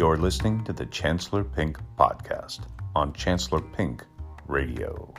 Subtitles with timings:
[0.00, 2.60] You're listening to the Chancellor Pink podcast
[2.96, 4.02] on Chancellor Pink
[4.46, 5.12] Radio.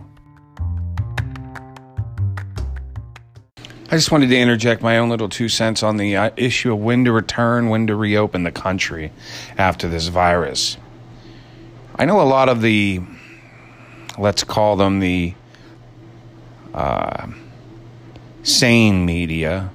[3.60, 6.80] I just wanted to interject my own little two cents on the uh, issue of
[6.80, 9.12] when to return, when to reopen the country
[9.56, 10.78] after this virus.
[11.96, 13.02] I know a lot of the,
[14.18, 15.36] let's call them the
[16.74, 17.28] uh,
[18.42, 19.70] sane media,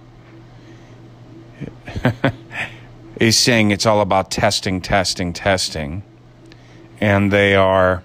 [3.16, 6.02] is saying it's all about testing, testing, testing.
[7.00, 8.02] And they are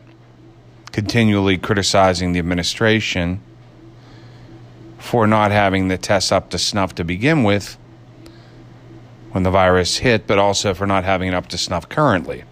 [0.92, 3.42] continually criticizing the administration
[4.98, 7.78] for not having the tests up to snuff to begin with
[9.32, 12.44] when the virus hit, but also for not having it up to snuff currently.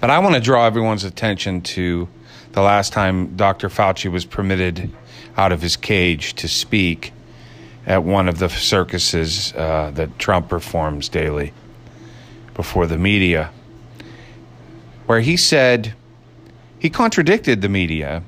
[0.00, 2.08] But I want to draw everyone's attention to
[2.52, 3.68] the last time Dr.
[3.68, 4.90] Fauci was permitted
[5.36, 7.12] out of his cage to speak
[7.86, 11.52] at one of the circuses uh, that Trump performs daily
[12.54, 13.50] before the media,
[15.06, 15.94] where he said
[16.78, 18.22] he contradicted the media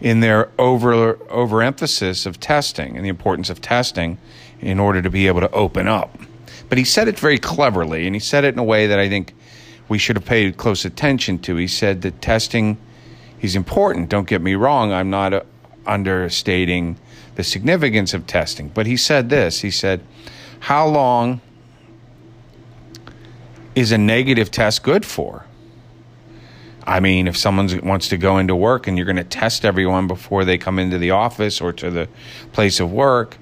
[0.00, 4.18] in their over overemphasis of testing and the importance of testing
[4.60, 6.18] in order to be able to open up.
[6.68, 9.08] But he said it very cleverly, and he said it in a way that I
[9.08, 9.34] think
[9.88, 11.56] we should have paid close attention to.
[11.56, 12.78] He said that testing
[13.40, 14.08] is important.
[14.08, 14.92] Don't get me wrong.
[14.92, 15.42] I'm not uh,
[15.86, 16.96] understating
[17.40, 18.68] the significance of testing.
[18.68, 19.60] But he said this.
[19.60, 20.02] He said,
[20.60, 21.40] "How long
[23.74, 25.46] is a negative test good for?"
[26.86, 30.06] I mean, if someone wants to go into work and you're going to test everyone
[30.06, 32.08] before they come into the office or to the
[32.52, 33.38] place of work,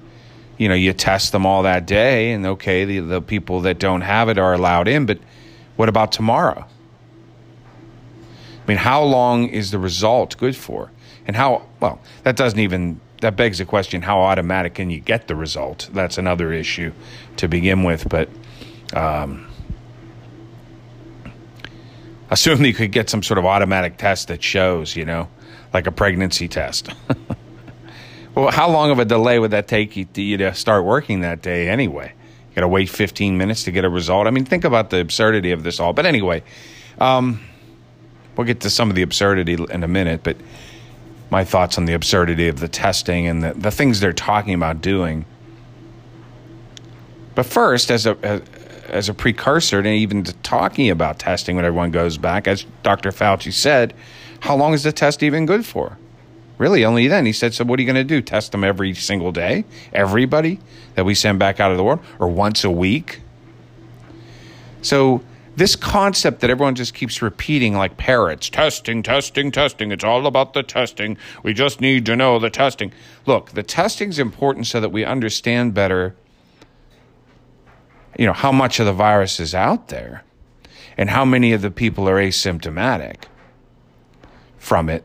[0.57, 4.01] you know, you test them all that day, and okay, the, the people that don't
[4.01, 5.19] have it are allowed in, but
[5.77, 6.65] what about tomorrow?
[8.63, 10.91] I mean, how long is the result good for?
[11.25, 15.27] And how, well, that doesn't even, that begs the question how automatic can you get
[15.27, 15.89] the result?
[15.93, 16.93] That's another issue
[17.37, 18.29] to begin with, but,
[18.93, 19.47] um,
[22.29, 25.27] assume you could get some sort of automatic test that shows, you know,
[25.73, 26.89] like a pregnancy test.
[28.35, 31.21] well, how long of a delay would that take you to, you to start working
[31.21, 32.13] that day anyway?
[32.49, 34.27] You got to wait 15 minutes to get a result.
[34.27, 35.93] I mean, think about the absurdity of this all.
[35.93, 36.43] But anyway,
[36.99, 37.41] um,
[38.35, 40.37] we'll get to some of the absurdity in a minute, but
[41.29, 44.81] my thoughts on the absurdity of the testing and the, the things they're talking about
[44.81, 45.25] doing.
[47.35, 48.41] But first, as a,
[48.89, 53.11] as, a precursor to even to talking about testing when everyone goes back, as Dr.
[53.11, 53.93] Fauci said,
[54.41, 55.97] how long is the test even good for?
[56.57, 57.25] Really, only then.
[57.25, 58.21] He said, So what are you going to do?
[58.21, 59.63] Test them every single day?
[59.93, 60.59] Everybody
[60.95, 62.01] that we send back out of the world?
[62.19, 63.21] Or once a week?
[64.81, 65.23] So,
[65.59, 69.91] this concept that everyone just keeps repeating like parrots testing, testing, testing.
[69.91, 71.17] It's all about the testing.
[71.43, 72.93] We just need to know the testing.
[73.25, 76.15] Look, the testing is important so that we understand better
[78.17, 80.23] you know, how much of the virus is out there
[80.97, 83.23] and how many of the people are asymptomatic
[84.57, 85.03] from it.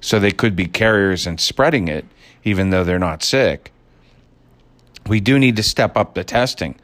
[0.00, 2.04] So they could be carriers and spreading it,
[2.44, 3.72] even though they're not sick.
[5.06, 6.76] We do need to step up the testing.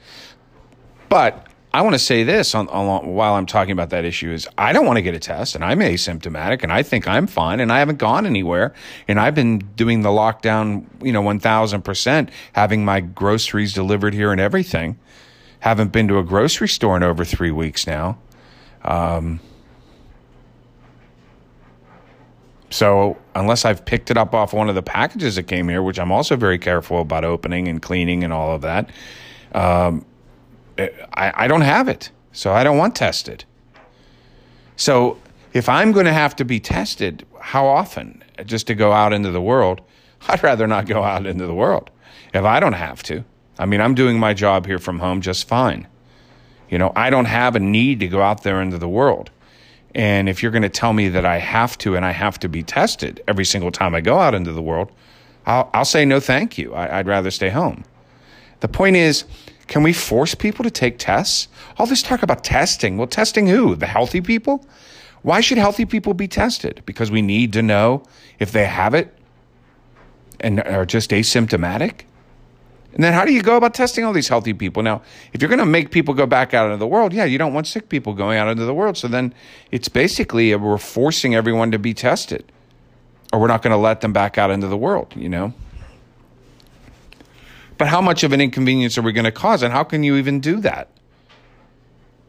[1.09, 4.47] But I want to say this on, on, while I'm talking about that issue is
[4.59, 7.61] I don't want to get a test and I'm asymptomatic and I think I'm fine
[7.61, 8.75] and I haven't gone anywhere
[9.09, 14.41] and I've been doing the lockdown, you know, 1000%, having my groceries delivered here and
[14.41, 14.99] everything.
[15.61, 18.19] Haven't been to a grocery store in over three weeks now.
[18.85, 19.41] Um,
[22.69, 25.99] so unless I've picked it up off one of the packages that came here, which
[25.99, 28.91] I'm also very careful about opening and cleaning and all of that,
[29.55, 30.05] um,
[30.79, 32.11] I, I don't have it.
[32.33, 33.45] So I don't want tested.
[34.77, 35.19] So
[35.53, 38.25] if I'm going to have to be tested, how often?
[38.47, 39.81] Just to go out into the world,
[40.29, 41.91] I'd rather not go out into the world
[42.33, 43.25] if I don't have to.
[43.59, 45.87] I mean, I'm doing my job here from home just fine.
[46.71, 49.31] You know, I don't have a need to go out there into the world.
[49.95, 52.49] And if you're going to tell me that I have to and I have to
[52.49, 54.91] be tested every single time I go out into the world,
[55.45, 56.73] I'll, I'll say no thank you.
[56.73, 57.85] I, I'd rather stay home.
[58.61, 59.25] The point is,
[59.73, 61.49] can we force people to take tests?
[61.79, 62.99] All this talk about testing.
[62.99, 63.75] Well, testing who?
[63.75, 64.67] The healthy people?
[65.23, 66.83] Why should healthy people be tested?
[66.85, 68.03] Because we need to know
[68.39, 69.17] if they have it
[70.41, 72.03] and are just asymptomatic?
[72.93, 74.83] And then how do you go about testing all these healthy people?
[74.83, 75.01] Now,
[75.33, 77.55] if you're going to make people go back out into the world, yeah, you don't
[77.55, 78.99] want sick people going out into the world.
[78.99, 79.33] So then
[79.71, 82.45] it's basically we're forcing everyone to be tested
[83.33, 85.55] or we're not going to let them back out into the world, you know?
[87.83, 90.15] But how much of an inconvenience are we going to cause and how can you
[90.15, 90.89] even do that?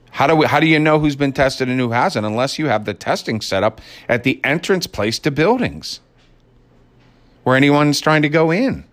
[0.10, 2.70] How do we, how do you know who's been tested and who hasn't unless you
[2.70, 3.80] have the testing set up
[4.10, 6.00] at the entrance place to buildings
[7.44, 8.84] where anyone's trying to go in?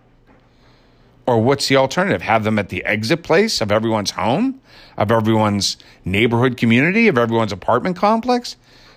[1.25, 2.21] Or what's the alternative?
[2.21, 4.61] Have them at the exit place of everyone's home,
[4.99, 8.57] of everyone's neighborhood community, of everyone's apartment complex?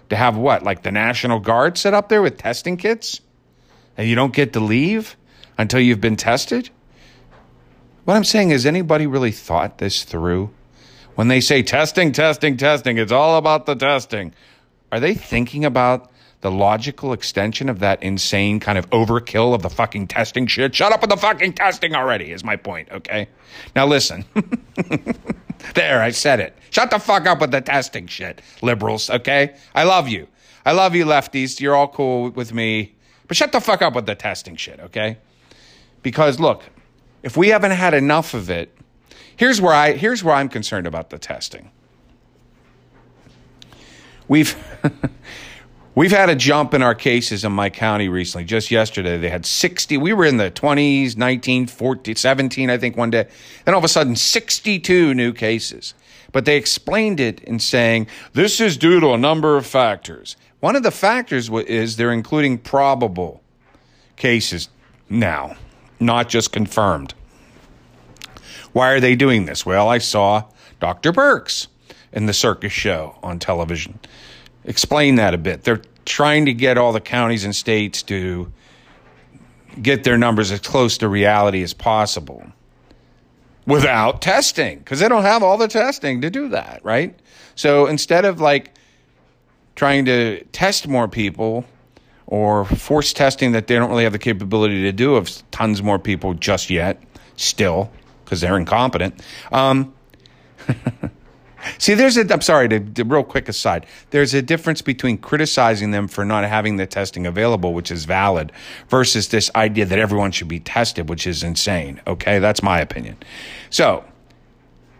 [0.09, 0.63] To have what?
[0.63, 3.21] Like the National Guard set up there with testing kits?
[3.95, 5.15] And you don't get to leave
[5.57, 6.69] until you've been tested?
[8.05, 10.53] What I'm saying is, anybody really thought this through?
[11.15, 14.33] When they say testing, testing, testing, it's all about the testing.
[14.91, 16.11] Are they thinking about
[16.41, 20.75] the logical extension of that insane kind of overkill of the fucking testing shit?
[20.75, 23.29] Shut up with the fucking testing already, is my point, okay?
[23.73, 24.25] Now listen.
[25.75, 26.57] there, I said it.
[26.71, 29.55] Shut the fuck up with the testing shit, liberals, okay?
[29.73, 30.27] I love you.
[30.65, 31.61] I love you, lefties.
[31.61, 32.95] You're all cool with me.
[33.29, 35.19] But shut the fuck up with the testing shit, okay?
[36.01, 36.63] Because look,
[37.23, 38.77] if we haven't had enough of it,
[39.35, 41.71] here's where I here's where I'm concerned about the testing.
[44.27, 44.55] We've
[45.95, 48.45] we've had a jump in our cases in my county recently.
[48.45, 49.97] Just yesterday they had 60.
[49.97, 53.27] We were in the 20s, 19, 14, 17 I think one day.
[53.65, 55.93] Then all of a sudden 62 new cases.
[56.31, 60.35] But they explained it in saying this is due to a number of factors.
[60.59, 63.43] One of the factors is they're including probable
[64.15, 64.69] cases
[65.09, 65.55] now,
[65.99, 67.13] not just confirmed.
[68.73, 69.65] Why are they doing this?
[69.65, 70.43] Well, I saw
[70.79, 71.11] Dr.
[71.13, 71.67] Birx
[72.11, 73.99] in the circus show on television.
[74.65, 75.63] Explain that a bit.
[75.63, 78.51] They're trying to get all the counties and states to
[79.81, 82.45] get their numbers as close to reality as possible
[83.65, 87.17] without testing because they don't have all the testing to do that, right?
[87.55, 88.73] So instead of like
[89.75, 91.65] trying to test more people
[92.27, 95.99] or force testing that they don't really have the capability to do of tons more
[95.99, 97.01] people just yet,
[97.35, 97.91] still,
[98.23, 99.21] because they're incompetent.
[99.51, 99.93] Um,
[101.77, 105.91] see, there's a, I'm sorry, to, to, real quick aside, there's a difference between criticizing
[105.91, 108.51] them for not having the testing available, which is valid,
[108.89, 112.01] versus this idea that everyone should be tested, which is insane.
[112.07, 113.17] Okay, that's my opinion.
[113.69, 114.05] So,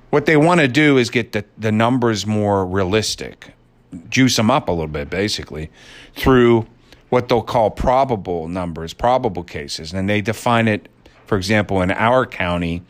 [0.10, 3.54] what they want to do is get the, the numbers more realistic,
[4.10, 5.72] juice them up a little bit, basically,
[6.16, 6.68] through
[7.14, 9.94] what they'll call probable numbers, probable cases.
[9.94, 10.90] And they define it,
[11.28, 12.82] for example, in our county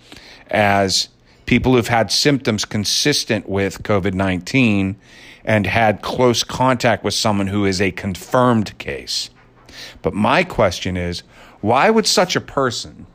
[0.50, 1.10] as
[1.46, 4.96] people who've had symptoms consistent with COVID 19
[5.44, 9.30] and had close contact with someone who is a confirmed case.
[10.02, 11.24] But my question is
[11.60, 13.06] why would such a person,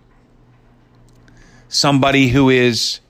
[1.69, 3.01] somebody who is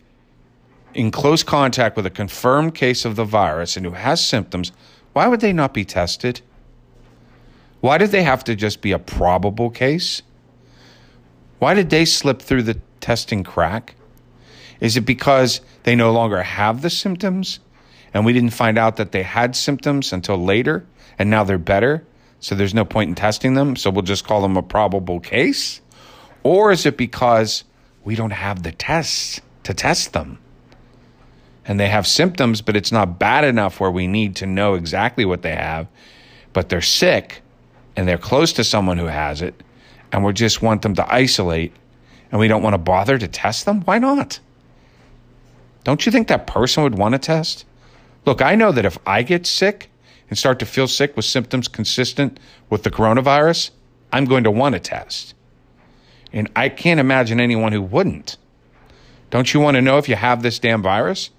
[0.95, 4.71] in close contact with a confirmed case of the virus and who has symptoms,
[5.15, 6.43] why would they not be tested?
[7.81, 10.23] Why did they have to just be a probable case?
[11.59, 13.95] Why did they slip through the testing crack?
[14.81, 17.61] Is it because they no longer have the symptoms
[18.15, 20.87] and we didn't find out that they had symptoms until later
[21.19, 22.05] and now they're better?
[22.41, 23.77] So there's no point in testing them.
[23.77, 25.81] So we'll just call them a probable case?
[26.43, 27.65] Or is it because
[28.05, 30.39] we don't have the tests to test them?
[31.65, 35.25] And they have symptoms, but it's not bad enough where we need to know exactly
[35.25, 35.87] what they have,
[36.53, 37.43] but they're sick
[37.99, 39.61] and they're close to someone who has it,
[40.13, 41.73] and we just want them to isolate
[42.31, 43.81] and we don't want to bother to test them?
[43.81, 44.39] Why not?
[45.83, 47.65] Don't you think that person would want to test?
[48.25, 49.91] Look, I know that if I get sick
[50.31, 52.39] and start to feel sick with symptoms consistent
[52.71, 53.71] with the coronavirus,
[54.13, 55.35] I'm going to want to test.
[56.33, 58.37] And I can't imagine anyone who wouldn't.
[59.31, 61.31] Don't you want to know if you have this damn virus?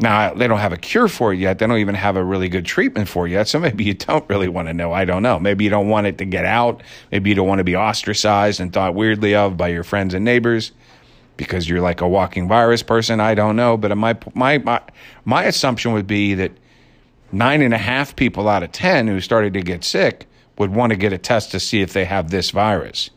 [0.00, 1.58] Now, they don't have a cure for it yet.
[1.58, 3.48] They don't even have a really good treatment for it yet.
[3.48, 4.92] So maybe you don't really want to know.
[4.92, 5.40] I don't know.
[5.40, 6.84] Maybe you don't want it to get out.
[7.10, 10.24] Maybe you don't want to be ostracized and thought weirdly of by your friends and
[10.24, 10.70] neighbors
[11.36, 13.18] because you're like a walking virus person.
[13.18, 14.80] I don't know, but my my my
[15.24, 16.52] my assumption would be that
[17.32, 20.26] nine and a half people out of ten who started to get sick
[20.58, 23.10] would want to get a test to see if they have this virus.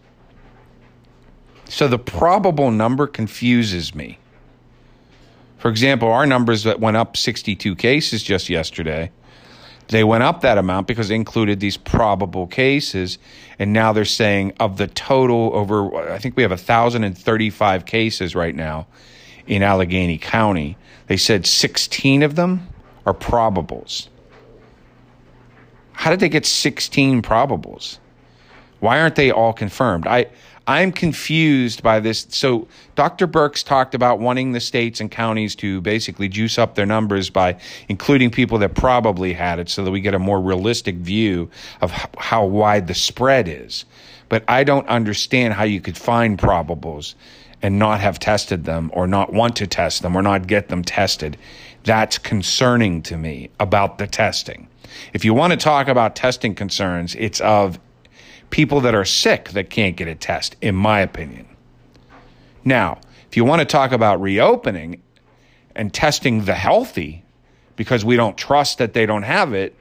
[1.70, 4.18] So the probable number confuses me.
[5.62, 9.12] For example, our numbers that went up 62 cases just yesterday
[9.92, 13.18] they went up that amount because they included these probable cases.
[13.60, 18.56] And now they're saying of the total over, I think we have 1,035 cases right
[18.56, 18.88] now
[19.48, 20.78] in Allegheny County.
[21.08, 22.70] They said 16 of them
[23.06, 24.08] are probables.
[25.92, 28.00] How did they get 16 probables?
[28.80, 30.08] Why aren't they all confirmed?
[30.08, 30.28] I,
[30.72, 32.26] I'm confused by this.
[32.30, 33.28] So, Dr.
[33.28, 37.58] Birx talked about wanting the states and counties to basically juice up their numbers by
[37.90, 41.50] including people that probably had it so that we get a more realistic view
[41.82, 43.86] of how wide the spread is.
[44.30, 47.16] But I don't understand how you could find probables
[47.62, 50.84] and not have tested them or not want to test them or not get them
[50.84, 51.38] tested.
[51.84, 54.68] That's concerning to me about the testing.
[55.14, 57.80] If you want to talk about testing concerns, it's of
[58.52, 61.48] people that are sick that can't get a test, in my opinion.
[62.64, 65.02] Now, if you want to talk about reopening
[65.76, 67.24] and testing the healthy
[67.76, 69.76] because we don't trust that they don't have it,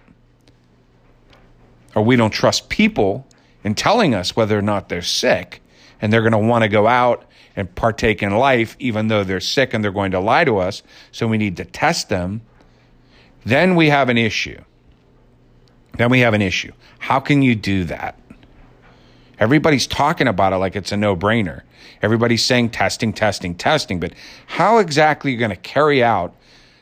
[1.95, 3.27] or we don't trust people
[3.65, 5.61] in telling us whether or not they're sick,
[6.01, 7.25] and they're going to want to go out
[7.57, 10.83] and partake in life even though they're sick and they're going to lie to us,
[11.13, 12.41] so we need to test them,
[13.45, 14.63] then we have an issue.
[15.99, 16.73] Then we have an issue.
[17.01, 18.19] How can you do that?
[19.41, 21.63] Everybody's talking about it like it's a no brainer.
[22.03, 24.13] Everybody's saying testing, testing, testing, but
[24.47, 26.35] how exactly are you going to carry out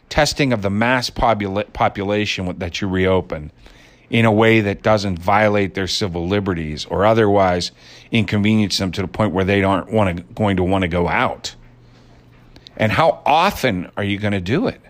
[0.09, 3.53] testing of the mass popula- population that you reopen
[4.11, 7.71] in a way that doesn't violate their civil liberties or otherwise
[8.11, 11.07] inconvenience them to the point where they aren't want to, going to want to go
[11.07, 11.55] out?
[12.77, 14.81] And how often are you going to do it?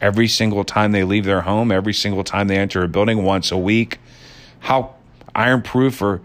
[0.00, 3.50] Every single time they leave their home, every single time they enter a building, once
[3.50, 3.98] a week.
[4.60, 4.94] How
[5.34, 6.20] iron proof or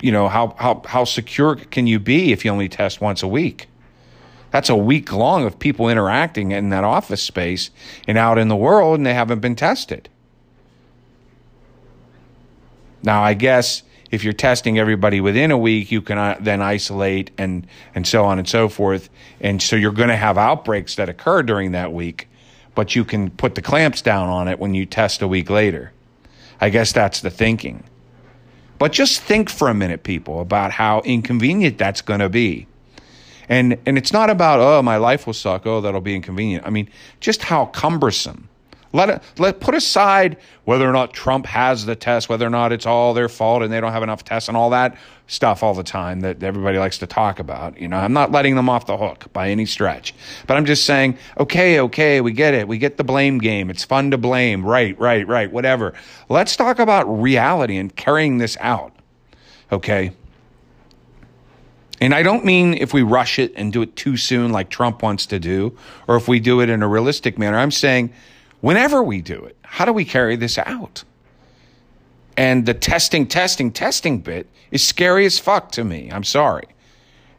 [0.00, 3.28] you know how how how secure can you be if you only test once a
[3.28, 3.68] week?
[4.50, 7.70] That's a week long of people interacting in that office space
[8.08, 10.08] and out in the world, and they haven't been tested.
[13.02, 17.30] Now, I guess if you're testing everybody within a week, you can uh, then isolate
[17.38, 19.08] and and so on and so forth,
[19.40, 22.28] and so you're going to have outbreaks that occur during that week,
[22.74, 25.92] but you can put the clamps down on it when you test a week later.
[26.60, 27.84] I guess that's the thinking.
[28.80, 32.66] But just think for a minute, people, about how inconvenient that's going to be.
[33.46, 36.66] And and it's not about oh my life will suck oh that'll be inconvenient.
[36.66, 38.48] I mean just how cumbersome
[38.92, 42.86] let let put aside whether or not Trump has the test, whether or not it's
[42.86, 45.84] all their fault and they don't have enough tests and all that stuff all the
[45.84, 47.80] time that everybody likes to talk about.
[47.80, 50.12] You know, I'm not letting them off the hook by any stretch,
[50.46, 52.66] but I'm just saying, okay, okay, we get it.
[52.66, 53.70] We get the blame game.
[53.70, 54.64] It's fun to blame.
[54.66, 55.50] Right, right, right.
[55.50, 55.94] Whatever.
[56.28, 58.92] Let's talk about reality and carrying this out.
[59.70, 60.12] Okay.
[62.00, 65.02] And I don't mean if we rush it and do it too soon, like Trump
[65.02, 65.76] wants to do,
[66.08, 67.58] or if we do it in a realistic manner.
[67.58, 68.12] I'm saying
[68.60, 71.04] whenever we do it, how do we carry this out?
[72.36, 76.10] And the testing, testing, testing bit is scary as fuck to me.
[76.10, 76.66] I'm sorry.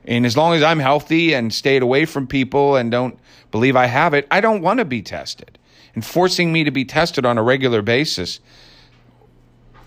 [0.06, 3.18] And as long as I'm healthy and stayed away from people and don't
[3.52, 5.58] believe I have it, I don't want to be tested.
[5.94, 8.40] And forcing me to be tested on a regular basis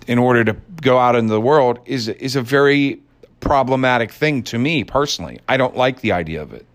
[0.07, 3.01] in order to go out into the world is is a very
[3.41, 5.41] problematic thing to me personally.
[5.49, 6.67] I don't like the idea of it.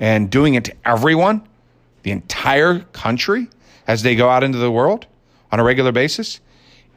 [0.00, 1.46] And doing it to everyone,
[2.02, 3.48] the entire country,
[3.86, 5.06] as they go out into the world
[5.52, 6.40] on a regular basis,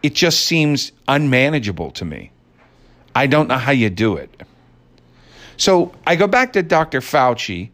[0.03, 2.31] it just seems unmanageable to me.
[3.15, 4.29] I don't know how you do it.
[5.57, 7.01] So I go back to Dr.
[7.01, 7.69] Fauci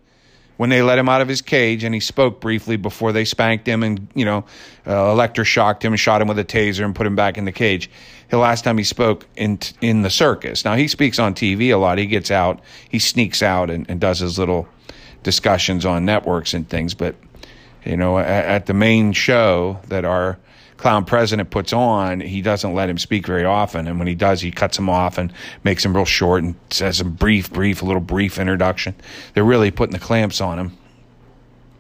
[0.58, 3.68] when they let him out of his cage and he spoke briefly before they spanked
[3.68, 4.46] him and, you know,
[4.86, 7.52] uh, electroshocked him and shot him with a taser and put him back in the
[7.52, 7.90] cage.
[8.30, 10.64] The last time he spoke in in the circus.
[10.64, 11.98] Now he speaks on TV a lot.
[11.98, 14.68] He gets out, he sneaks out and, and does his little
[15.24, 17.16] discussions on networks and things, but
[17.86, 20.38] you know, at, at, the main show that our
[20.78, 23.88] clown president puts on, he doesn't let him speak very often.
[23.88, 25.32] And when he does, he cuts him off and
[25.64, 28.96] makes him real short and says a brief, brief, a little brief introduction.
[29.34, 30.78] They're really putting the clamps on him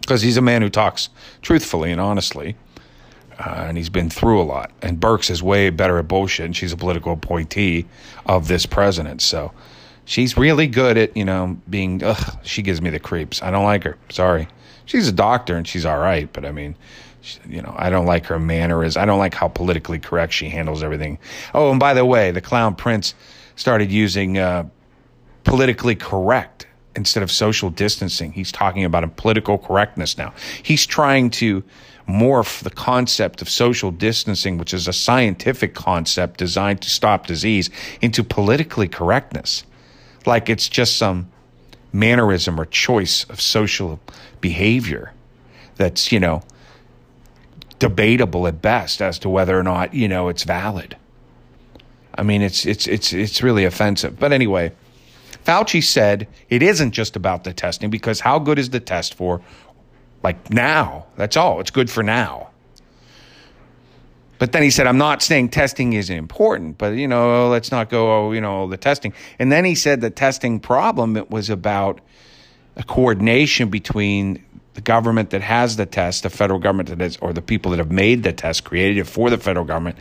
[0.01, 1.09] because he's a man who talks
[1.41, 2.55] truthfully and honestly.
[3.39, 4.71] Uh, and he's been through a lot.
[4.83, 7.87] And Birx is way better at bullshit, and she's a political appointee
[8.27, 9.23] of this president.
[9.23, 9.51] So
[10.05, 13.41] she's really good at, you know, being, ugh, she gives me the creeps.
[13.41, 13.97] I don't like her.
[14.09, 14.47] Sorry
[14.85, 16.75] she's a doctor and she's all right, but I mean,
[17.21, 18.97] she, you know, I don't like her mannerisms.
[18.97, 21.17] I don't like how politically correct she handles everything.
[21.53, 23.15] Oh, and by the way, the clown prince
[23.55, 24.67] started using uh,
[25.43, 28.31] politically correct instead of social distancing.
[28.31, 30.33] He's talking about political correctness now.
[30.61, 31.63] He's trying to
[32.07, 37.69] morph the concept of social distancing, which is a scientific concept designed to stop disease,
[38.01, 39.63] into politically correctness.
[40.25, 41.29] Like it's just some
[41.93, 43.99] mannerism or choice of social
[44.41, 45.13] behavior
[45.75, 46.43] that's, you know,
[47.79, 50.97] debatable at best as to whether or not, you know, it's valid.
[52.15, 54.19] I mean, it's it's it's it's really offensive.
[54.19, 54.71] But anyway,
[55.45, 59.41] Fauci said it isn't just about the testing because how good is the test for
[60.23, 61.05] like now?
[61.15, 61.59] That's all.
[61.59, 62.49] It's good for now.
[64.39, 67.89] But then he said, I'm not saying testing isn't important, but, you know, let's not
[67.89, 69.13] go, oh, you know, the testing.
[69.39, 72.01] And then he said the testing problem, it was about
[72.75, 77.31] a coordination between the government that has the test, the federal government that is, or
[77.31, 79.97] the people that have made the test, created it for the federal government,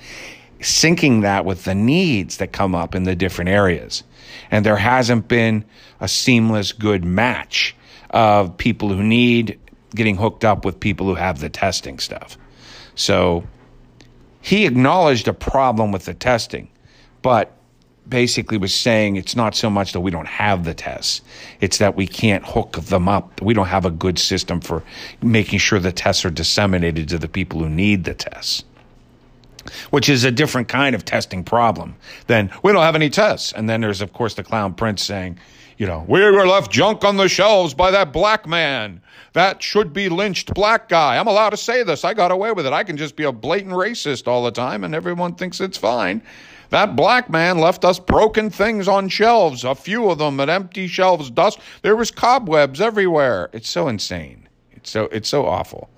[0.60, 4.02] syncing that with the needs that come up in the different areas.
[4.50, 5.64] And there hasn't been
[6.00, 7.76] a seamless, good match
[8.10, 9.58] of people who need
[9.94, 12.38] getting hooked up with people who have the testing stuff.
[12.94, 13.44] So
[14.42, 16.68] he acknowledged a problem with the testing,
[17.22, 17.56] but
[18.08, 21.22] basically was saying it's not so much that we don't have the tests,
[21.60, 23.40] it's that we can't hook them up.
[23.40, 24.82] We don't have a good system for
[25.22, 28.64] making sure the tests are disseminated to the people who need the tests.
[29.90, 31.94] Which is a different kind of testing problem
[32.26, 33.52] than we don't have any tests.
[33.52, 35.38] And then there's, of course, the clown prince saying,
[35.82, 39.02] you know, we were left junk on the shelves by that black man.
[39.32, 41.16] That should be lynched black guy.
[41.16, 42.04] I'm allowed to say this.
[42.04, 42.72] I got away with it.
[42.72, 46.22] I can just be a blatant racist all the time and everyone thinks it's fine.
[46.70, 50.86] That black man left us broken things on shelves, a few of them at empty
[50.86, 51.58] shelves, dust.
[51.82, 53.50] There was cobwebs everywhere.
[53.52, 54.48] It's so insane.
[54.70, 55.90] It's so it's so awful.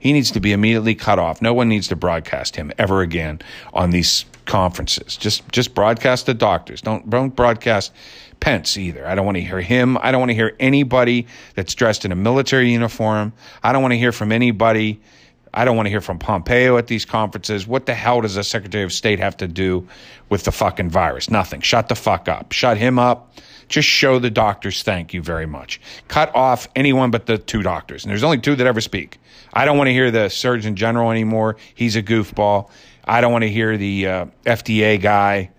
[0.00, 1.40] He needs to be immediately cut off.
[1.40, 3.40] No one needs to broadcast him ever again
[3.72, 5.16] on these conferences.
[5.16, 6.80] Just just broadcast the doctors.
[6.80, 7.92] Don't don't broadcast
[8.40, 9.06] Pence either.
[9.06, 9.96] I don't want to hear him.
[9.98, 13.32] I don't want to hear anybody that's dressed in a military uniform.
[13.62, 15.00] I don't want to hear from anybody
[15.54, 17.66] I don't want to hear from Pompeo at these conferences.
[17.66, 19.86] What the hell does a Secretary of State have to do
[20.30, 21.30] with the fucking virus?
[21.30, 21.60] Nothing.
[21.60, 22.52] Shut the fuck up.
[22.52, 23.34] Shut him up.
[23.68, 25.80] Just show the doctors thank you very much.
[26.08, 28.04] Cut off anyone but the two doctors.
[28.04, 29.18] And there's only two that ever speak.
[29.52, 31.56] I don't want to hear the Surgeon General anymore.
[31.74, 32.70] He's a goofball.
[33.04, 35.50] I don't want to hear the uh, FDA guy.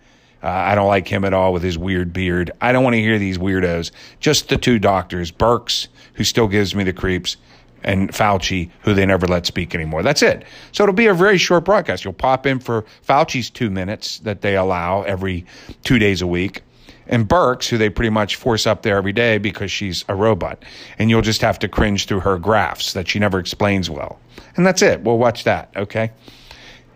[0.41, 2.51] Uh, I don't like him at all with his weird beard.
[2.59, 3.91] I don't want to hear these weirdos.
[4.19, 7.37] Just the two doctors, Birx, who still gives me the creeps,
[7.83, 10.03] and Fauci, who they never let speak anymore.
[10.03, 10.45] That's it.
[10.71, 12.03] So it'll be a very short broadcast.
[12.03, 15.45] You'll pop in for Fauci's two minutes that they allow every
[15.83, 16.61] two days a week,
[17.07, 20.63] and Birx, who they pretty much force up there every day because she's a robot.
[20.97, 24.19] And you'll just have to cringe through her graphs that she never explains well.
[24.55, 25.01] And that's it.
[25.01, 26.11] We'll watch that, okay?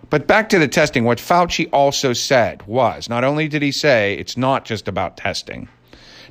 [0.09, 4.13] But back to the testing, what Fauci also said was not only did he say
[4.15, 5.67] it's not just about testing,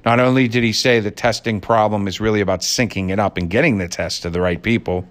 [0.05, 3.51] not only did he say the testing problem is really about syncing it up and
[3.51, 5.07] getting the test to the right people,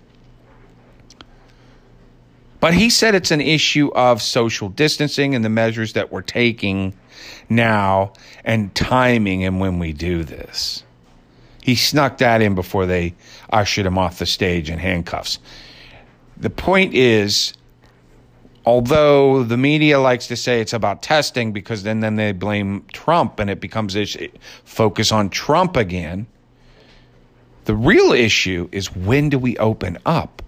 [2.60, 6.96] but he said it's an issue of social distancing and the measures that we're taking
[7.48, 10.84] now and timing and when we do this.
[11.62, 13.14] He snuck that in before they
[13.52, 15.38] ushered him off the stage in handcuffs.
[16.38, 17.54] The point is,
[18.66, 23.40] although the media likes to say it's about testing because then, then they blame Trump
[23.40, 24.32] and it becomes a
[24.64, 26.28] focus on Trump again.
[27.66, 30.42] The real issue is when do we open up?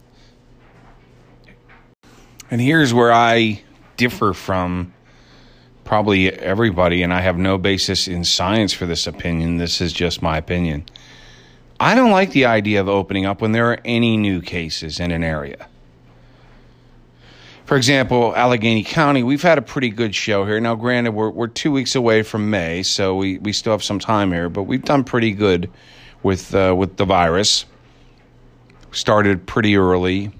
[2.49, 3.61] And here's where I
[3.97, 4.93] differ from
[5.83, 9.57] probably everybody, and I have no basis in science for this opinion.
[9.57, 10.85] This is just my opinion.
[11.79, 15.11] I don't like the idea of opening up when there are any new cases in
[15.11, 15.67] an area
[17.67, 20.57] for example, Allegheny County, we've had a pretty good show here.
[20.61, 23.99] Now, granted, we're, we're two weeks away from May, so we, we still have some
[23.99, 25.69] time here, but we've done pretty good
[26.23, 27.65] with, uh, with the virus.
[28.93, 30.31] Started pretty early.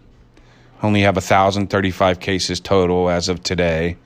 [0.82, 3.98] Only have 1,035 cases total as of today.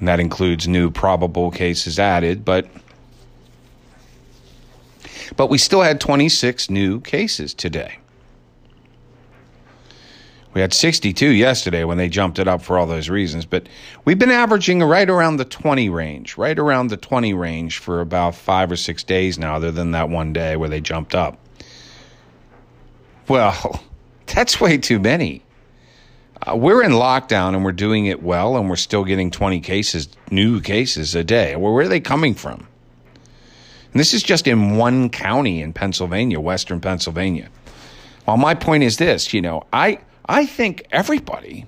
[0.00, 2.66] And that includes new probable cases added, but
[5.36, 7.98] but we still had 26 new cases today.
[10.56, 13.68] We had 62 yesterday when they jumped it up for all those reasons, but
[14.06, 18.34] we've been averaging right around the 20 range, right around the 20 range for about
[18.34, 21.38] five or six days now, other than that one day where they jumped up.
[23.28, 23.84] Well,
[24.34, 25.42] that's way too many.
[26.40, 30.08] Uh, we're in lockdown and we're doing it well, and we're still getting 20 cases,
[30.30, 31.54] new cases a day.
[31.56, 32.66] Well, where are they coming from?
[33.92, 37.50] And this is just in one county in Pennsylvania, Western Pennsylvania.
[38.26, 41.66] Well, my point is this you know, I I think everybody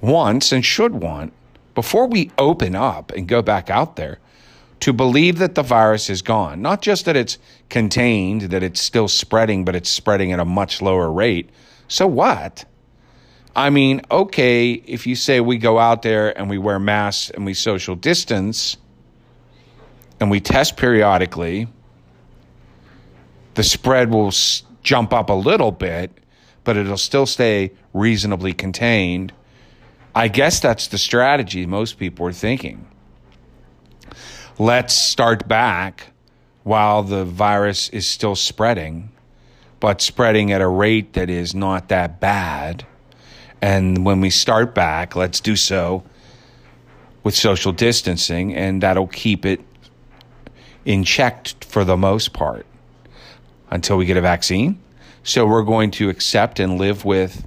[0.00, 1.32] wants and should want,
[1.74, 4.18] before we open up and go back out there,
[4.80, 6.62] to believe that the virus is gone.
[6.62, 7.38] Not just that it's
[7.68, 11.50] contained, that it's still spreading, but it's spreading at a much lower rate.
[11.86, 12.64] So what?
[13.54, 17.44] I mean, okay, if you say we go out there and we wear masks and
[17.44, 18.78] we social distance
[20.18, 21.68] and we test periodically,
[23.54, 24.32] the spread will
[24.82, 26.10] jump up a little bit
[26.64, 29.32] but it'll still stay reasonably contained.
[30.14, 32.86] I guess that's the strategy most people are thinking.
[34.58, 36.08] Let's start back
[36.64, 39.10] while the virus is still spreading,
[39.78, 42.84] but spreading at a rate that is not that bad.
[43.62, 46.02] And when we start back, let's do so
[47.22, 49.60] with social distancing, and that'll keep it
[50.84, 52.66] in check for the most part
[53.70, 54.78] until we get a vaccine
[55.22, 57.46] so we're going to accept and live with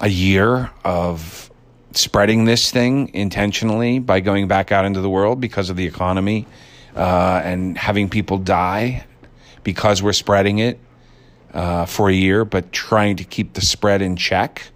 [0.00, 1.50] a year of
[1.92, 6.46] spreading this thing intentionally by going back out into the world because of the economy
[6.96, 9.04] uh, and having people die
[9.62, 10.78] because we're spreading it
[11.52, 14.68] uh, for a year, but trying to keep the spread in check.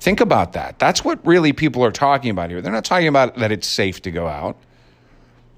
[0.00, 0.78] Think about that.
[0.78, 2.60] That's what really people are talking about here.
[2.60, 4.56] They're not talking about that it's safe to go out.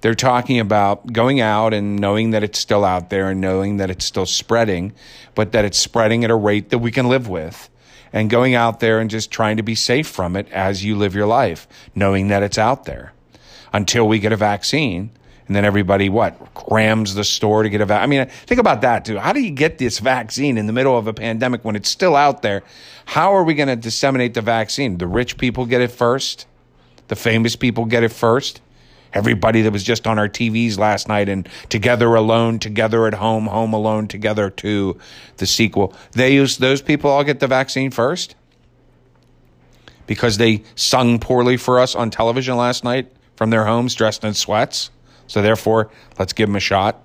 [0.01, 3.91] They're talking about going out and knowing that it's still out there and knowing that
[3.91, 4.93] it's still spreading,
[5.35, 7.69] but that it's spreading at a rate that we can live with.
[8.13, 11.15] And going out there and just trying to be safe from it as you live
[11.15, 13.13] your life, knowing that it's out there
[13.73, 15.11] until we get a vaccine.
[15.47, 18.03] And then everybody, what, crams the store to get a vaccine?
[18.03, 19.19] I mean, think about that, too.
[19.19, 22.17] How do you get this vaccine in the middle of a pandemic when it's still
[22.17, 22.63] out there?
[23.05, 24.99] How are we going to disseminate the vaccine?
[24.99, 26.47] The rich people get it first,
[27.09, 28.61] the famous people get it first.
[29.17, 33.47] Everybody that was just on our TVs last night and Together Alone, Together at Home,
[33.47, 34.99] Home Alone, Together to
[35.39, 38.37] the sequel, they use those people all get the vaccine first
[40.07, 44.35] because they sung poorly for us on television last night from their homes dressed in
[44.35, 44.91] sweats.
[45.27, 47.03] So therefore, let's give them a shot.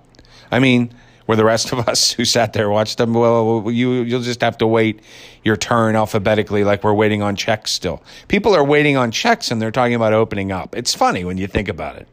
[0.50, 0.92] I mean,
[1.26, 4.58] where the rest of us who sat there watched them, well, you you'll just have
[4.58, 5.00] to wait
[5.44, 8.02] your turn alphabetically, like we're waiting on checks still.
[8.28, 10.76] People are waiting on checks, and they're talking about opening up.
[10.76, 12.08] It's funny when you think about it.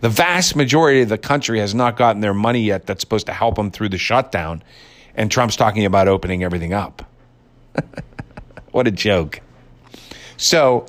[0.00, 2.86] The vast majority of the country has not gotten their money yet.
[2.86, 4.62] That's supposed to help them through the shutdown,
[5.14, 7.02] and Trump's talking about opening everything up.
[8.72, 9.40] what a joke!
[10.36, 10.86] So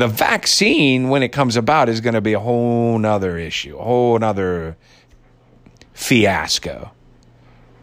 [0.00, 3.82] the vaccine, when it comes about, is going to be a whole nother issue, a
[3.82, 4.76] whole nother
[5.92, 6.90] fiasco,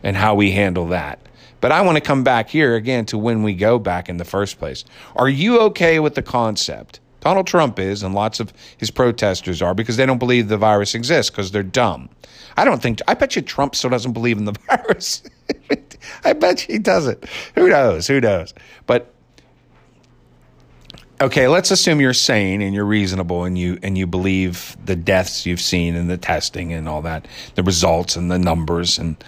[0.01, 1.19] and how we handle that.
[1.61, 4.25] But I want to come back here again to when we go back in the
[4.25, 4.83] first place.
[5.15, 6.99] Are you okay with the concept?
[7.19, 10.95] Donald Trump is, and lots of his protesters are, because they don't believe the virus
[10.95, 12.09] exists because they're dumb.
[12.57, 15.21] I don't think, I bet you Trump still doesn't believe in the virus.
[16.25, 17.25] I bet he doesn't.
[17.53, 18.07] Who knows?
[18.07, 18.55] Who knows?
[18.87, 19.13] But
[21.19, 25.45] okay, let's assume you're sane and you're reasonable and you and you believe the deaths
[25.45, 29.23] you've seen and the testing and all that, the results and the numbers and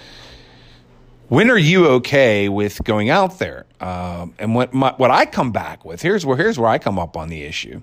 [1.29, 3.67] when are you okay with going out there?
[3.79, 6.97] Um, and what my, what I come back with here's where here's where I come
[6.99, 7.81] up on the issue.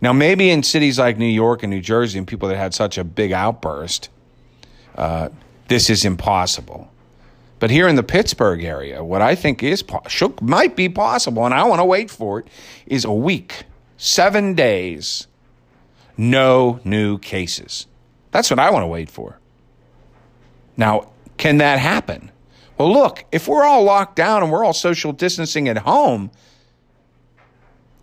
[0.00, 2.98] Now, maybe in cities like New York and New Jersey and people that had such
[2.98, 4.10] a big outburst,
[4.94, 5.30] uh,
[5.66, 6.88] this is impossible.
[7.58, 11.54] But here in the Pittsburgh area, what I think is should, might be possible, and
[11.54, 12.48] I want to wait for it,
[12.86, 13.64] is a week,
[13.96, 15.26] seven days,
[16.16, 17.86] no new cases.
[18.30, 19.38] That's what I want to wait for.
[20.76, 22.30] Now, can that happen?
[22.76, 26.30] Well, look, if we're all locked down and we're all social distancing at home,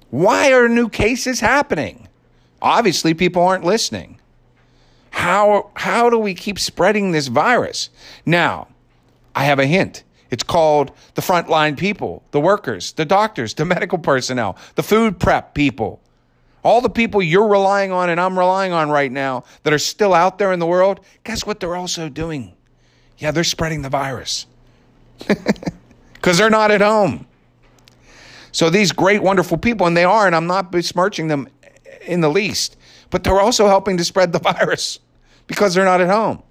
[0.10, 2.10] why are new cases happening?
[2.62, 4.20] Obviously, people aren't listening.
[5.12, 7.90] How, how do we keep spreading this virus?
[8.26, 8.68] Now,
[9.36, 10.04] I have a hint.
[10.32, 15.54] It's called the frontline people, the workers, the doctors, the medical personnel, the food prep
[15.54, 16.02] people.
[16.64, 20.16] All the people you're relying on and I'm relying on right now that are still
[20.16, 22.54] out there in the world, guess what they're also doing?
[23.20, 24.48] Yeah, they're spreading the virus
[26.14, 27.28] because they're not at home.
[28.52, 31.50] So these great, wonderful people, and they are, and I'm not besmirching them
[32.06, 32.78] in the least,
[33.10, 35.00] but they're also helping to spread the virus
[35.46, 36.42] because they're not at home.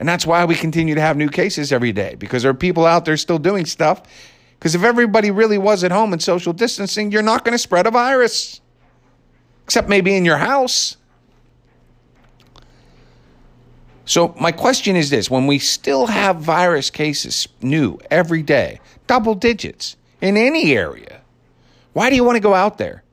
[0.00, 2.86] And that's why we continue to have new cases every day because there are people
[2.86, 4.02] out there still doing stuff.
[4.58, 7.86] Because if everybody really was at home and social distancing, you're not going to spread
[7.86, 8.62] a virus,
[9.64, 10.96] except maybe in your house.
[14.06, 19.34] So, my question is this when we still have virus cases new every day, double
[19.34, 21.20] digits in any area,
[21.92, 23.04] why do you want to go out there?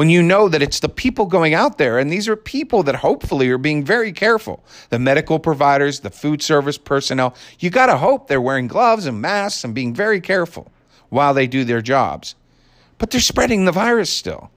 [0.00, 2.94] When you know that it's the people going out there, and these are people that
[2.94, 7.34] hopefully are being very careful the medical providers, the food service personnel.
[7.58, 10.72] You got to hope they're wearing gloves and masks and being very careful
[11.10, 12.34] while they do their jobs.
[12.96, 14.50] But they're spreading the virus still.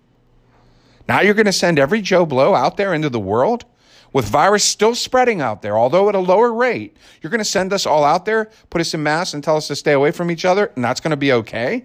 [1.10, 3.65] Now you're going to send every Joe Blow out there into the world
[4.13, 6.95] with virus still spreading out there, although at a lower rate.
[7.21, 9.67] You're going to send us all out there, put us in masks, and tell us
[9.67, 11.84] to stay away from each other, and that's going to be okay?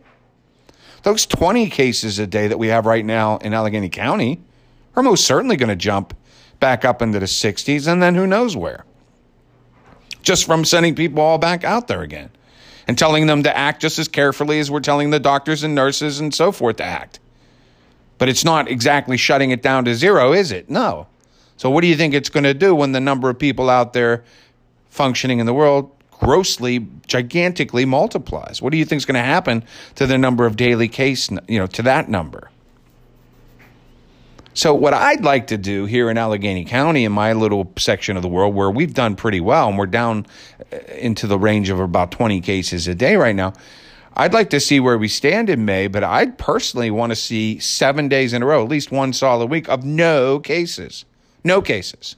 [1.09, 4.43] Those 20 cases a day that we have right now in Allegheny County
[4.95, 6.15] are most certainly going to jump
[6.61, 8.85] back up into the 60s and then who knows where.
[10.21, 12.29] Just from sending people all back out there again
[12.87, 16.21] and telling them to act just as carefully as we're telling the doctors and nurses
[16.21, 17.21] and so forth to act.
[18.19, 20.69] But it's not exactly shutting it down to zero, is it?
[20.69, 21.07] No.
[21.57, 23.95] So, what do you think it's going to do when the number of people out
[23.95, 24.25] there
[24.91, 28.61] functioning in the world grossly, gigantically multiplies.
[28.61, 31.59] What do you think is going to happen to the number of daily case, you
[31.59, 32.51] know, to that number?
[34.55, 38.23] So, what I'd like to do here in Allegheny County, in my little section of
[38.23, 40.27] the world where we've done pretty well and we're down
[40.73, 43.53] uh, into the range of about 20 cases a day right now,
[44.17, 47.61] I'd like to see where we stand in May, but I'd personally want to see
[47.61, 51.05] seven days in a row, at least one solid week of no cases.
[51.45, 52.17] No cases.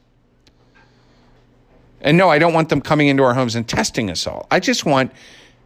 [2.01, 4.47] And no, I don't want them coming into our homes and testing us all.
[4.51, 5.13] I just want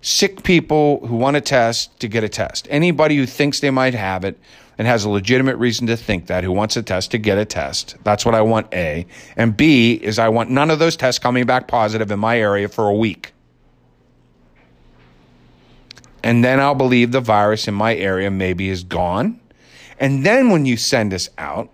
[0.01, 2.67] sick people who want to test to get a test.
[2.71, 4.39] Anybody who thinks they might have it
[4.77, 7.45] and has a legitimate reason to think that who wants a test to get a
[7.45, 7.97] test.
[8.05, 9.07] That's what I want, A.
[9.37, 12.69] And B is I want none of those tests coming back positive in my area
[12.69, 13.33] for a week.
[16.23, 19.41] And then I'll believe the virus in my area maybe is gone.
[20.01, 21.71] And then when you send us out,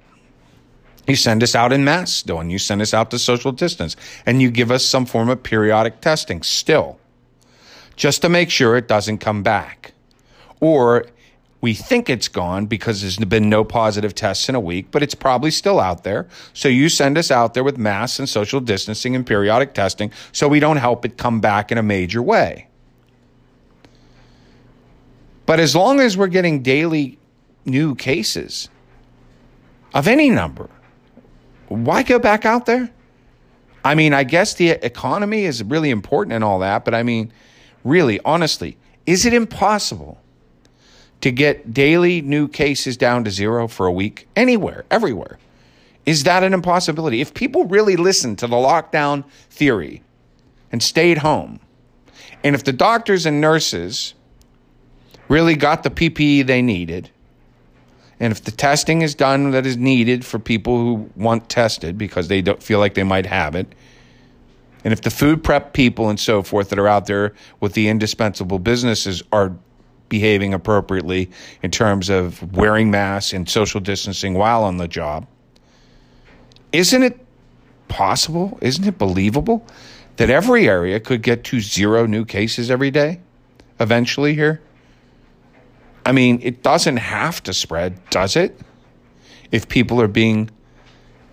[1.07, 3.97] you send us out in mass still, and you send us out to social distance,
[4.27, 6.99] and you give us some form of periodic testing still,
[7.97, 9.93] just to make sure it doesn't come back.
[10.61, 11.07] Or
[11.61, 15.15] we think it's gone because there's been no positive tests in a week, but it's
[15.15, 16.27] probably still out there.
[16.55, 20.49] So you send us out there with mass and social distancing and periodic testing so
[20.49, 22.67] we don't help it come back in a major way.
[25.45, 27.19] But as long as we're getting daily
[27.67, 28.69] new cases
[29.93, 30.71] of any number,
[31.71, 32.91] why go back out there?
[33.85, 37.33] I mean, I guess the economy is really important and all that, but I mean,
[37.85, 40.21] really, honestly, is it impossible
[41.23, 45.39] to get daily new cases down to zero for a week anywhere, everywhere?
[46.05, 47.21] Is that an impossibility?
[47.21, 50.03] If people really listen to the lockdown theory
[50.73, 51.61] and stayed home,
[52.43, 54.15] and if the doctors and nurses
[55.31, 57.09] really got the PPE they needed.
[58.21, 62.29] And if the testing is done that is needed for people who want tested because
[62.29, 63.75] they don't feel like they might have it,
[64.85, 67.89] and if the food prep people and so forth that are out there with the
[67.89, 69.55] indispensable businesses are
[70.09, 71.31] behaving appropriately
[71.63, 75.27] in terms of wearing masks and social distancing while on the job,
[76.73, 77.19] isn't it
[77.89, 78.59] possible?
[78.61, 79.67] Isn't it believable
[80.17, 83.21] that every area could get to zero new cases every day
[83.79, 84.61] eventually here?
[86.05, 88.59] I mean, it doesn't have to spread, does it?
[89.53, 90.51] If people are being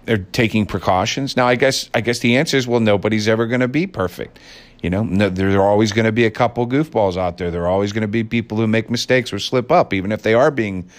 [0.07, 1.35] they're taking precautions.
[1.35, 4.39] Now, I guess I guess the answer is well, nobody's ever going to be perfect.
[4.81, 7.51] You know, no, there are always going to be a couple goofballs out there.
[7.51, 10.21] There are always going to be people who make mistakes or slip up, even if
[10.21, 10.89] they are being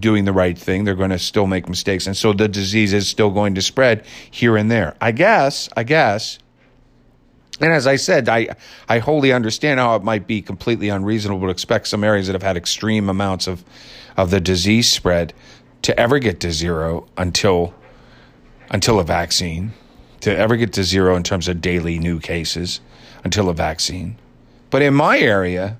[0.00, 0.84] doing the right thing.
[0.84, 4.04] They're going to still make mistakes, and so the disease is still going to spread
[4.30, 4.96] here and there.
[5.00, 5.68] I guess.
[5.76, 6.38] I guess
[7.60, 8.48] and as I said, I,
[8.88, 12.42] I wholly understand how it might be completely unreasonable to expect some areas that have
[12.42, 13.64] had extreme amounts of,
[14.16, 15.32] of the disease spread
[15.82, 17.74] to ever get to zero until,
[18.70, 19.72] until a vaccine,
[20.20, 22.80] to ever get to zero in terms of daily new cases
[23.24, 24.16] until a vaccine.
[24.70, 25.78] But in my area,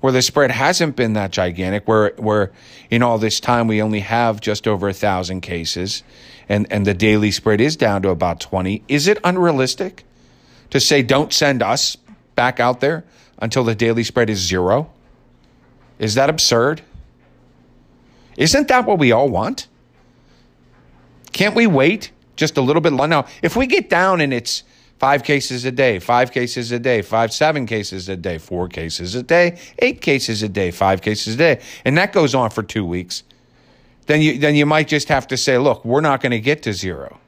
[0.00, 2.52] where the spread hasn't been that gigantic, where, where
[2.90, 6.02] in all this time we only have just over a thousand cases
[6.48, 10.04] and, and the daily spread is down to about 20, is it unrealistic?
[10.70, 11.96] To say don't send us
[12.34, 13.04] back out there
[13.38, 14.90] until the daily spread is zero?
[15.98, 16.82] Is that absurd?
[18.36, 19.68] Isn't that what we all want?
[21.32, 23.08] Can't we wait just a little bit longer?
[23.08, 24.64] Now, if we get down and it's
[24.98, 29.14] five cases a day, five cases a day, five, seven cases a day, four cases
[29.14, 32.62] a day, eight cases a day, five cases a day, and that goes on for
[32.62, 33.22] two weeks,
[34.06, 36.62] then you, then you might just have to say, look, we're not going to get
[36.62, 37.20] to zero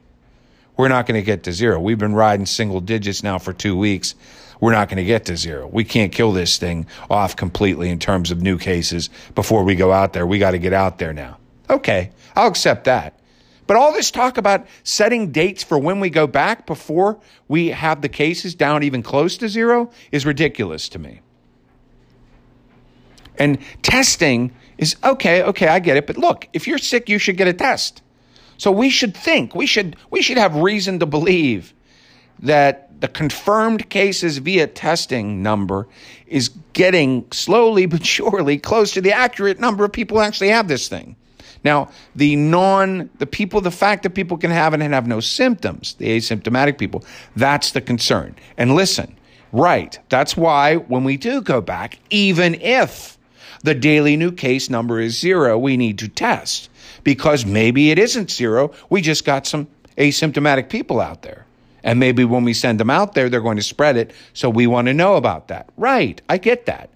[0.77, 1.81] we're not going to get to zero.
[1.81, 4.15] We've been riding single digits now for two weeks.
[4.61, 5.67] We're not going to get to zero.
[5.67, 9.93] We can't kill this thing off completely in terms of new cases before we go
[9.93, 10.27] out there.
[10.27, 11.39] We got to get out there now.
[11.69, 13.19] Okay, I'll accept that.
[13.67, 18.01] But all this talk about setting dates for when we go back before we have
[18.01, 21.21] the cases down even close to zero is ridiculous to me.
[23.39, 26.07] And testing is okay, okay, I get it.
[26.07, 28.03] But look, if you're sick, you should get a test.
[28.59, 31.75] So we should think, we should, we should have reason to believe
[32.41, 35.87] that the confirmed cases via testing number
[36.27, 40.69] is getting slowly but surely close to the accurate number of people who actually have
[40.69, 41.17] this thing.
[41.65, 45.21] Now, the non, the people, the fact that people can have it and have no
[45.21, 48.37] symptoms, the asymptomatic people, that's the concern.
[48.57, 49.17] And listen,
[49.53, 53.19] right, that's why when we do go back, even if
[53.63, 56.71] the daily new case number is zero, we need to test
[57.07, 58.73] because maybe it isn't zero.
[58.91, 61.47] We just got some asymptomatic people out there.
[61.85, 64.11] And maybe when we send them out there, they're going to spread it.
[64.33, 65.69] So we want to know about that.
[65.77, 66.21] Right.
[66.29, 66.91] I get that.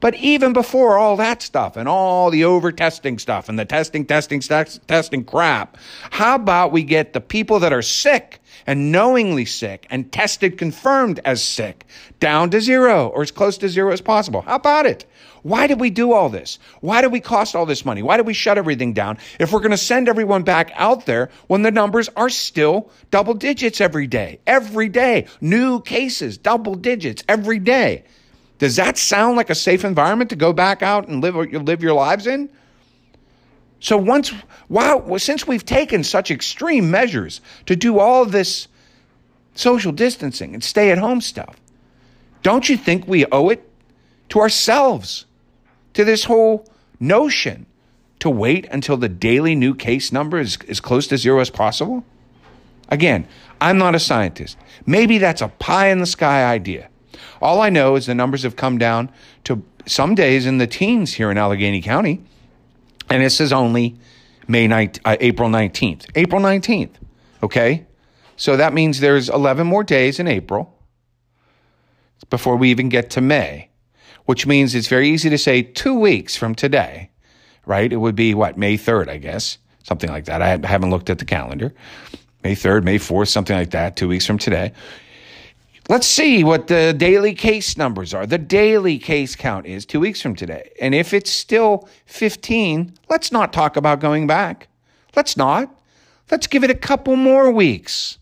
[0.00, 4.04] But even before all that stuff and all the over testing stuff and the testing,
[4.04, 5.76] testing, testing crap,
[6.10, 11.20] how about we get the people that are sick and knowingly sick and tested confirmed
[11.24, 11.86] as sick
[12.18, 14.40] down to zero or as close to zero as possible?
[14.40, 15.06] How about it?
[15.44, 16.58] Why did we do all this?
[16.80, 18.02] Why did we cost all this money?
[18.02, 21.28] Why did we shut everything down if we're going to send everyone back out there
[21.48, 24.40] when the numbers are still double digits every day?
[24.46, 25.26] Every day.
[25.42, 28.04] New cases, double digits every day.
[28.58, 31.92] Does that sound like a safe environment to go back out and live, live your
[31.92, 32.48] lives in?
[33.80, 34.32] So once,
[34.70, 38.66] wow, since we've taken such extreme measures to do all this
[39.54, 41.56] social distancing and stay at home stuff,
[42.42, 43.68] don't you think we owe it
[44.30, 45.26] to ourselves,
[45.94, 46.68] to this whole
[47.00, 47.66] notion
[48.20, 52.04] to wait until the daily new case number is as close to zero as possible?
[52.88, 53.26] Again,
[53.60, 54.58] I'm not a scientist.
[54.86, 56.88] Maybe that's a pie in the sky idea.
[57.40, 59.10] All I know is the numbers have come down
[59.44, 62.22] to some days in the teens here in Allegheny County,
[63.10, 63.96] and this is only
[64.48, 66.06] May 19, uh, April 19th.
[66.14, 66.92] April 19th,
[67.42, 67.86] okay?
[68.36, 70.74] So that means there's 11 more days in April
[72.30, 73.68] before we even get to May,
[74.26, 77.10] which means it's very easy to say two weeks from today,
[77.66, 77.92] right?
[77.92, 80.42] It would be what, May 3rd, I guess, something like that.
[80.42, 81.72] I haven't looked at the calendar.
[82.42, 84.72] May 3rd, May 4th, something like that, two weeks from today.
[85.88, 88.26] Let's see what the daily case numbers are.
[88.26, 90.70] The daily case count is two weeks from today.
[90.80, 94.68] And if it's still 15, let's not talk about going back.
[95.14, 95.74] Let's not.
[96.30, 98.16] Let's give it a couple more weeks.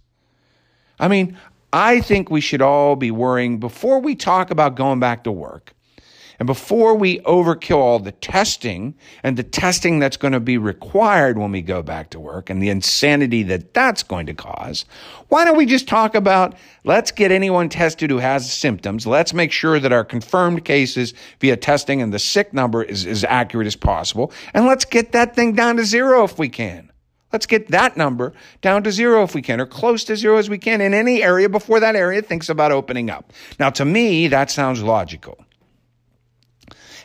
[0.98, 1.38] I mean,
[1.72, 5.72] I think we should all be worrying before we talk about going back to work
[6.42, 11.38] and before we overkill all the testing and the testing that's going to be required
[11.38, 14.84] when we go back to work and the insanity that that's going to cause,
[15.28, 19.06] why don't we just talk about let's get anyone tested who has symptoms.
[19.06, 23.22] Let's make sure that our confirmed cases via testing and the sick number is as
[23.22, 24.32] accurate as possible.
[24.52, 26.90] And let's get that thing down to zero if we can.
[27.32, 30.50] Let's get that number down to zero if we can, or close to zero as
[30.50, 33.32] we can in any area before that area thinks about opening up.
[33.60, 35.38] Now, to me, that sounds logical.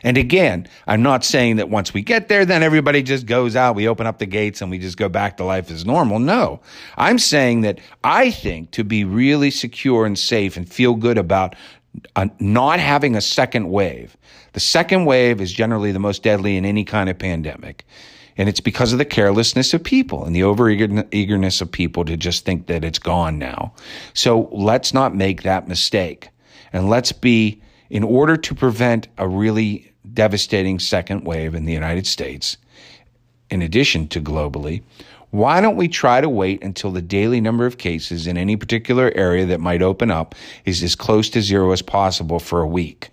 [0.02, 3.74] And again, I'm not saying that once we get there, then everybody just goes out,
[3.74, 6.18] we open up the gates and we just go back to life as normal.
[6.18, 6.60] No,
[6.96, 11.56] I'm saying that I think to be really secure and safe and feel good about
[12.14, 14.16] uh, not having a second wave,
[14.52, 17.84] the second wave is generally the most deadly in any kind of pandemic.
[18.36, 22.16] And it's because of the carelessness of people and the over eagerness of people to
[22.16, 23.74] just think that it's gone now.
[24.14, 26.28] So let's not make that mistake.
[26.72, 29.87] And let's be, in order to prevent a really
[30.18, 32.56] devastating second wave in the United States,
[33.50, 34.82] in addition to globally,
[35.30, 39.12] why don't we try to wait until the daily number of cases in any particular
[39.14, 43.10] area that might open up is as close to zero as possible for a week?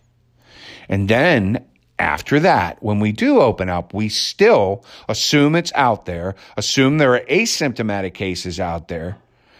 [0.89, 1.63] And then
[1.99, 7.13] after that, when we do open up, we still assume it's out there, assume there
[7.13, 9.15] are asymptomatic cases out there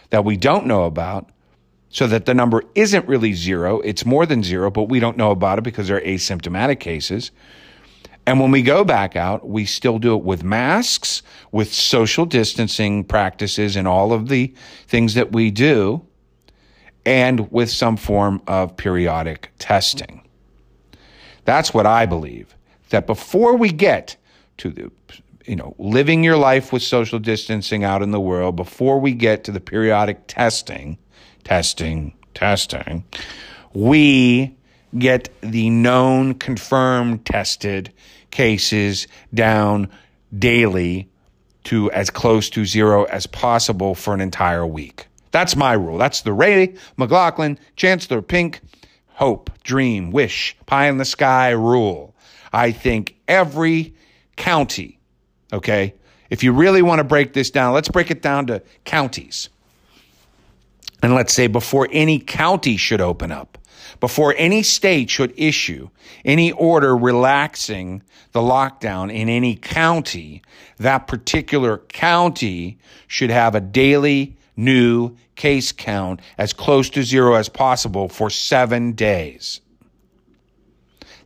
[0.10, 1.30] that we don't know about,
[1.90, 3.80] so that the number isn't really zero.
[3.82, 7.32] It's more than zero, but we don't know about it because they're asymptomatic cases.
[8.28, 11.22] And when we go back out, we still do it with masks,
[11.52, 14.54] with social distancing practices, and all of the
[14.88, 16.06] things that we do,
[17.06, 20.28] and with some form of periodic testing.
[21.44, 22.56] That's what I believe.
[22.90, 24.16] That before we get
[24.58, 24.92] to the
[25.46, 29.44] you know, living your life with social distancing out in the world, before we get
[29.44, 30.98] to the periodic testing,
[31.46, 33.06] testing, testing,
[33.74, 34.56] we
[34.98, 37.94] get the known, confirmed, tested
[38.32, 39.90] cases down
[40.38, 41.10] daily
[41.64, 45.08] to as close to zero as possible for an entire week.
[45.32, 45.98] That's my rule.
[45.98, 48.62] That's the Ray McLaughlin, Chancellor Pink
[49.16, 52.14] hope, dream, wish, pie in the sky rule.
[52.54, 53.96] I think every
[54.36, 55.00] county,
[55.52, 55.94] okay,
[56.30, 59.50] if you really want to break this down, let's break it down to counties.
[61.06, 63.60] And let's say before any county should open up,
[64.00, 65.92] before any state should issue
[66.26, 70.42] any order relaxing the lockdown in any county,
[70.78, 77.50] that particular county should have a daily new case count as close to zero as
[77.50, 79.62] possible for seven days.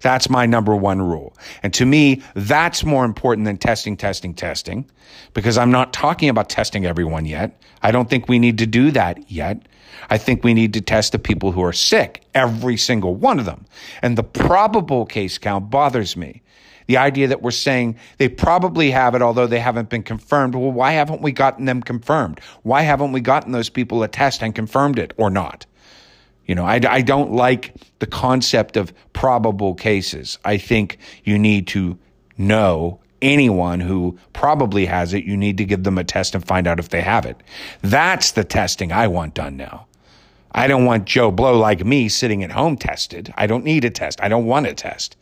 [0.01, 1.37] That's my number one rule.
[1.63, 4.89] And to me, that's more important than testing, testing, testing,
[5.33, 7.61] because I'm not talking about testing everyone yet.
[7.81, 9.67] I don't think we need to do that yet.
[10.09, 13.45] I think we need to test the people who are sick, every single one of
[13.45, 13.65] them.
[14.01, 16.41] And the probable case count bothers me
[16.89, 20.55] the idea that we're saying they probably have it, although they haven't been confirmed.
[20.55, 22.41] Well, why haven't we gotten them confirmed?
[22.63, 25.67] Why haven't we gotten those people a test and confirmed it or not?
[26.47, 30.39] You know, I, I don't like the concept of probable cases.
[30.43, 31.95] I think you need to
[32.39, 36.67] know anyone who probably has it, you need to give them a test and find
[36.67, 37.37] out if they have it.
[37.81, 39.87] That's the testing I want done now.
[40.51, 43.33] I don't want Joe Blow like me sitting at home tested.
[43.37, 44.19] I don't need a test.
[44.21, 45.15] I don't want a test.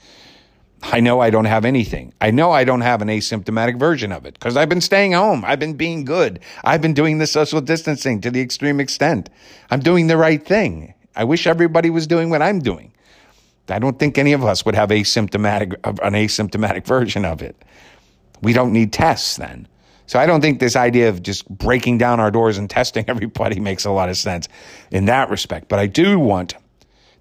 [0.83, 2.13] I know I don't have anything.
[2.21, 5.43] I know I don't have an asymptomatic version of it because I've been staying home.
[5.45, 6.39] I've been being good.
[6.63, 9.29] I've been doing the social distancing to the extreme extent.
[9.71, 10.93] I'm doing the right thing.
[11.15, 12.93] I wish everybody was doing what I'm doing.
[13.70, 17.55] I don't think any of us would have asymptomatic an asymptomatic version of it.
[18.41, 19.68] We don't need tests then.
[20.05, 23.59] So I don't think this idea of just breaking down our doors and testing everybody
[23.59, 24.47] makes a lot of sense
[24.91, 25.68] in that respect.
[25.68, 26.55] But I do want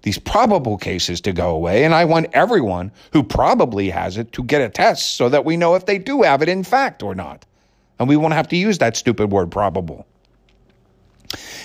[0.03, 1.83] these probable cases to go away.
[1.83, 5.57] And I want everyone who probably has it to get a test so that we
[5.57, 7.45] know if they do have it in fact or not.
[7.99, 10.05] And we won't have to use that stupid word probable.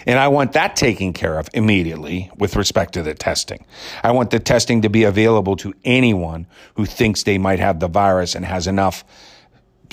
[0.06, 3.64] And I want that taken care of immediately with respect to the testing.
[4.02, 7.88] I want the testing to be available to anyone who thinks they might have the
[7.88, 9.04] virus and has enough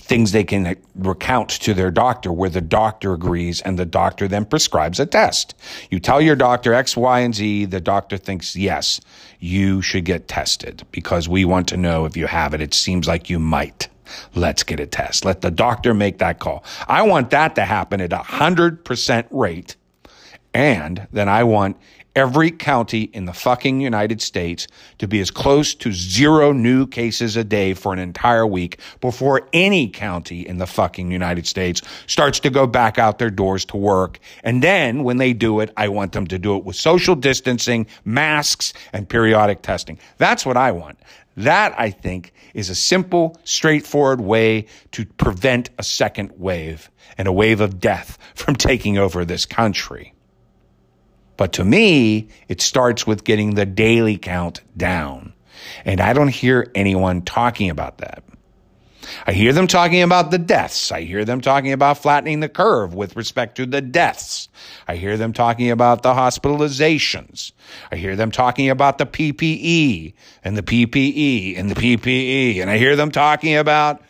[0.09, 4.43] things they can recount to their doctor where the doctor agrees and the doctor then
[4.43, 5.53] prescribes a test.
[5.91, 8.99] You tell your doctor X, Y, and Z, the doctor thinks, yes,
[9.39, 12.61] you should get tested because we want to know if you have it.
[12.61, 13.87] It seems like you might.
[14.35, 15.25] Let's get a test.
[15.25, 16.63] Let the doctor make that call.
[16.87, 19.75] I want that to happen at a hundred percent rate.
[20.53, 21.77] And then I want
[22.15, 27.37] every county in the fucking United States to be as close to zero new cases
[27.37, 32.39] a day for an entire week before any county in the fucking United States starts
[32.39, 34.19] to go back out their doors to work.
[34.43, 37.87] And then when they do it, I want them to do it with social distancing,
[38.03, 39.99] masks, and periodic testing.
[40.17, 40.99] That's what I want.
[41.39, 47.31] That, I think, is a simple, straightforward way to prevent a second wave and a
[47.31, 50.13] wave of death from taking over this country.
[51.37, 55.33] But to me, it starts with getting the daily count down.
[55.85, 58.21] And I don't hear anyone talking about that.
[59.25, 60.91] I hear them talking about the deaths.
[60.91, 64.49] I hear them talking about flattening the curve with respect to the deaths.
[64.87, 67.51] I hear them talking about the hospitalizations.
[67.91, 72.61] I hear them talking about the PPE and the PPE and the PPE.
[72.61, 74.01] And I hear them talking about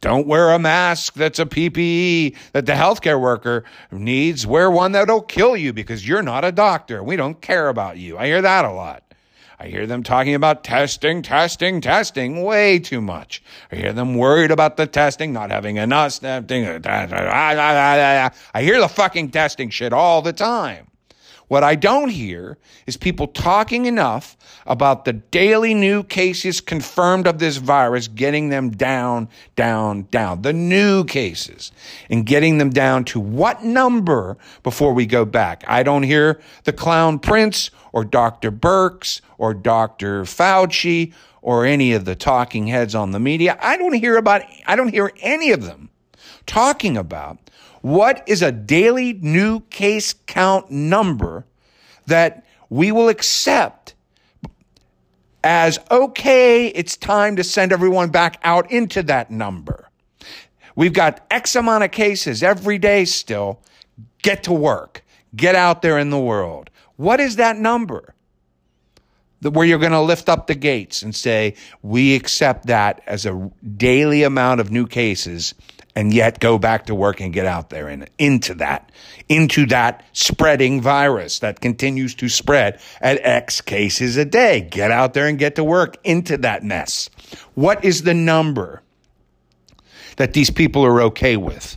[0.00, 4.46] don't wear a mask that's a PPE that the healthcare worker needs.
[4.46, 7.02] Wear one that'll kill you because you're not a doctor.
[7.02, 8.18] We don't care about you.
[8.18, 9.13] I hear that a lot.
[9.64, 13.42] I hear them talking about testing, testing, testing way too much.
[13.72, 16.66] I hear them worried about the testing, not having enough testing.
[16.86, 20.88] I hear the fucking testing shit all the time.
[21.54, 24.36] What I don't hear is people talking enough
[24.66, 30.42] about the daily new cases confirmed of this virus, getting them down, down, down.
[30.42, 31.70] The new cases
[32.10, 35.62] and getting them down to what number before we go back.
[35.68, 38.50] I don't hear the clown prince or Dr.
[38.50, 40.24] Birx or Dr.
[40.24, 43.56] Fauci or any of the talking heads on the media.
[43.62, 45.90] I don't hear about, I don't hear any of them
[46.46, 47.38] talking about
[47.84, 51.44] what is a daily new case count number
[52.06, 53.94] that we will accept
[55.42, 59.90] as okay, it's time to send everyone back out into that number.
[60.74, 63.60] We've got X amount of cases every day still.
[64.22, 65.04] Get to work.
[65.36, 66.70] Get out there in the world.
[66.96, 68.14] What is that number?
[69.42, 73.50] Where you're going to lift up the gates and say, we accept that as a
[73.76, 75.52] daily amount of new cases
[75.96, 78.90] and yet go back to work and get out there and into that,
[79.28, 84.60] into that spreading virus that continues to spread at X cases a day.
[84.60, 87.10] Get out there and get to work into that mess.
[87.54, 88.82] What is the number
[90.16, 91.76] that these people are okay with?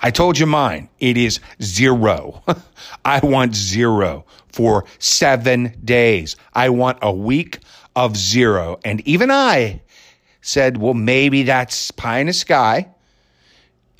[0.00, 0.88] I told you mine.
[1.00, 2.44] It is zero.
[3.04, 6.36] I want zero for seven days.
[6.54, 7.58] I want a week
[7.96, 8.78] of zero.
[8.84, 9.82] And even I
[10.48, 12.88] said, well, maybe that's pie in the sky.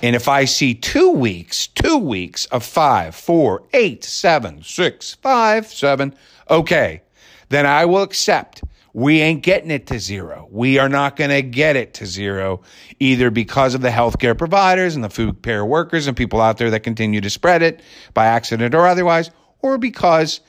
[0.01, 5.67] And if I see two weeks, two weeks of five, four, eight, seven, six, five,
[5.67, 6.15] seven,
[6.49, 7.01] okay,
[7.49, 8.63] then I will accept.
[8.93, 10.47] We ain't getting it to zero.
[10.49, 12.61] We are not going to get it to zero
[12.99, 16.71] either because of the healthcare providers and the food care workers and people out there
[16.71, 17.81] that continue to spread it
[18.13, 19.29] by accident or otherwise,
[19.61, 20.39] or because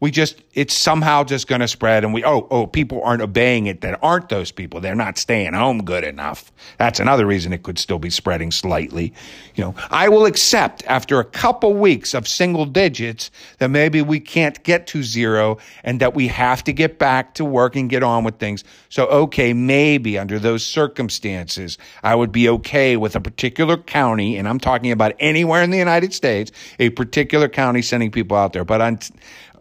[0.00, 3.66] we just it's somehow just going to spread and we oh oh people aren't obeying
[3.66, 4.80] it that aren't those people?
[4.80, 6.50] They're not staying home good enough.
[6.78, 9.12] That's another reason it could still be spreading slightly.
[9.54, 14.18] You know i will accept after a couple weeks of single digits that maybe we
[14.18, 18.02] can't get to zero and that we have to get back to work and get
[18.02, 18.64] on with things.
[18.88, 24.48] So okay maybe under those circumstances i would be okay with a particular county and
[24.48, 28.64] i'm talking about anywhere in the united states a particular county sending people out there.
[28.64, 28.98] But on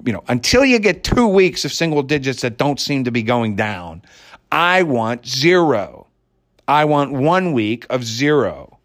[0.06, 3.24] you know, until you get two weeks of single digits that don't seem to be
[3.24, 4.02] going down,
[4.52, 6.08] I want zero.
[6.68, 8.80] I want one week of zero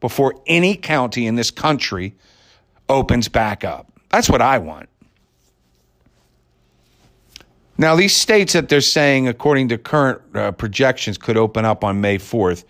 [0.00, 2.14] before any county in this country
[2.88, 3.90] opens back up.
[4.10, 4.88] That's what I want.
[7.78, 12.00] Now, these states that they're saying, according to current uh, projections, could open up on
[12.00, 12.64] May 4th,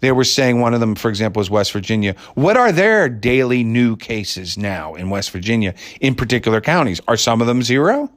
[0.00, 2.14] they were saying one of them, for example, is West Virginia.
[2.34, 7.00] What are their daily new cases now in West Virginia in particular counties?
[7.06, 8.10] Are some of them zero?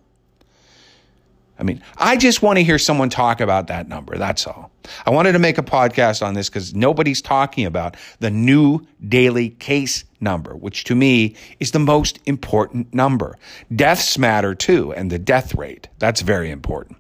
[1.60, 4.18] I mean, I just want to hear someone talk about that number.
[4.18, 4.72] That's all.
[5.06, 9.52] I wanted to make a podcast on this because nobody's talking about the new daily
[9.52, 13.38] case number, which to me is the most important number.
[13.74, 15.90] Deaths matter too, and the death rate.
[16.00, 16.98] That's very important.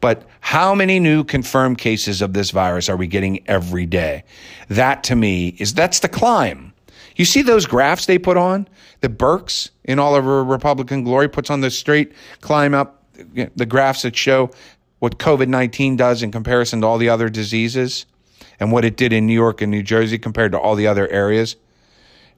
[0.00, 4.24] But how many new confirmed cases of this virus are we getting every day?
[4.68, 6.72] That to me is that's the climb.
[7.16, 8.68] You see those graphs they put on?
[9.00, 14.02] The Birx in all of Republican glory puts on the straight climb up, the graphs
[14.02, 14.50] that show
[14.98, 18.06] what COVID 19 does in comparison to all the other diseases
[18.60, 21.08] and what it did in New York and New Jersey compared to all the other
[21.08, 21.56] areas.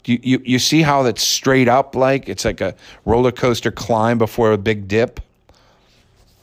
[0.04, 4.16] You, you, you see how that's straight up like it's like a roller coaster climb
[4.18, 5.20] before a big dip?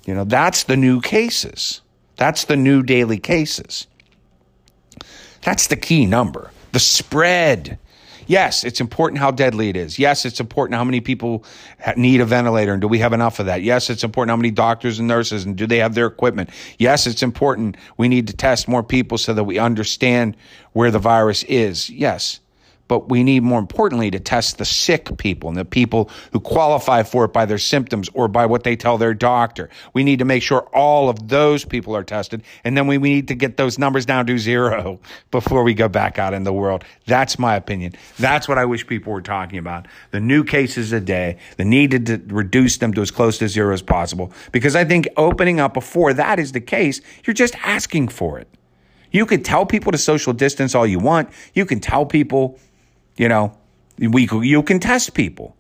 [0.06, 1.82] You know, that's the new cases.
[2.16, 3.88] That's the new daily cases.
[5.41, 6.51] That's the key number.
[6.72, 7.80] The spread
[8.28, 9.99] Yes, it's important how deadly it is.
[9.99, 11.43] Yes, it's important how many people
[11.95, 13.62] need a ventilator and do we have enough of that?
[13.62, 16.49] Yes, it's important how many doctors and nurses and do they have their equipment?
[16.80, 20.36] Yes, it's important we need to test more people so that we understand
[20.74, 21.89] where the virus is.
[21.89, 22.39] Yes
[22.88, 27.04] but we need more importantly to test the sick people and the people who qualify
[27.04, 29.70] for it by their symptoms or by what they tell their doctor.
[29.94, 32.44] We need to make sure all of those people are tested.
[32.64, 35.00] And then we, we need to get those numbers down to zero
[35.32, 36.84] before we go back out in the world.
[37.06, 37.94] That's my opinion.
[38.18, 39.88] That's what I wish people were talking about.
[40.12, 43.74] The new cases a day, the need to reduce them to as close to zero
[43.74, 44.32] as possible.
[44.52, 48.48] Because I think opening up before that is the case, you're just asking for it.
[49.12, 51.30] You can tell people to social distance all you want.
[51.54, 52.60] You can tell people
[53.18, 53.57] you know,
[53.97, 55.55] we you can test people,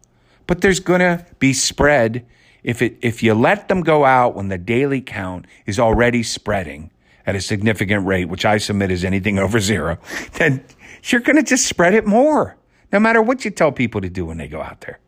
[0.47, 2.25] but there's gonna be spread
[2.63, 6.91] if it if you let them go out when the daily count is already spreading
[7.25, 9.97] at a significant rate, which I submit is anything over zero,
[10.33, 10.63] then
[11.03, 12.57] you're gonna just spread it more,
[12.91, 14.99] no matter what you tell people to do when they go out there.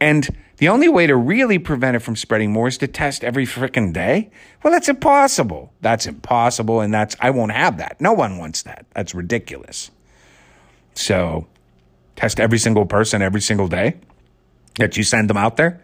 [0.00, 0.28] And
[0.58, 3.92] the only way to really prevent it from spreading more is to test every freaking
[3.92, 4.30] day.
[4.62, 5.72] Well, that's impossible.
[5.80, 6.80] That's impossible.
[6.80, 8.00] And that's, I won't have that.
[8.00, 8.86] No one wants that.
[8.94, 9.90] That's ridiculous.
[10.94, 11.46] So
[12.16, 13.96] test every single person every single day
[14.78, 15.82] that you send them out there.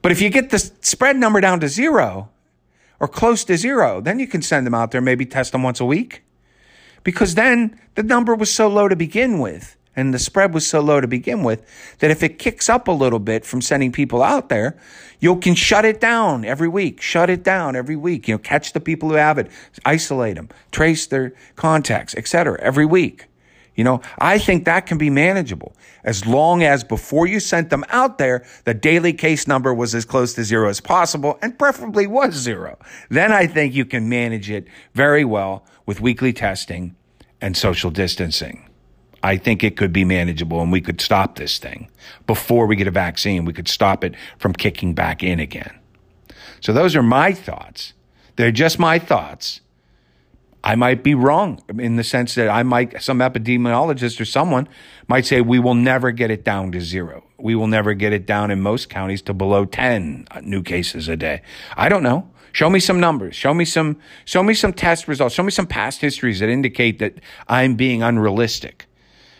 [0.00, 2.30] But if you get the spread number down to zero
[3.00, 5.80] or close to zero, then you can send them out there, maybe test them once
[5.80, 6.22] a week.
[7.04, 10.80] Because then the number was so low to begin with and the spread was so
[10.80, 11.64] low to begin with
[11.98, 14.78] that if it kicks up a little bit from sending people out there,
[15.20, 18.72] you can shut it down every week, shut it down every week, you know, catch
[18.72, 19.50] the people who have it,
[19.84, 22.58] isolate them, trace their contacts, etc.
[22.60, 23.26] every week.
[23.74, 27.84] You know, I think that can be manageable as long as before you sent them
[27.88, 32.06] out there, the daily case number was as close to zero as possible and preferably
[32.06, 32.78] was zero.
[33.08, 36.96] Then I think you can manage it very well with weekly testing
[37.40, 38.68] and social distancing.
[39.22, 41.88] I think it could be manageable and we could stop this thing
[42.26, 43.44] before we get a vaccine.
[43.44, 45.78] We could stop it from kicking back in again.
[46.60, 47.92] So those are my thoughts.
[48.36, 49.60] They're just my thoughts.
[50.64, 54.68] I might be wrong in the sense that I might, some epidemiologist or someone
[55.08, 57.24] might say we will never get it down to zero.
[57.38, 61.08] We will never get it down in most counties to below 10 uh, new cases
[61.08, 61.42] a day.
[61.76, 62.30] I don't know.
[62.52, 63.34] Show me some numbers.
[63.34, 65.34] Show me some, show me some test results.
[65.34, 67.14] Show me some past histories that indicate that
[67.48, 68.86] I'm being unrealistic.